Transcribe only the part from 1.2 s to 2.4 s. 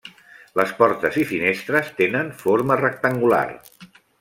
i finestres tenen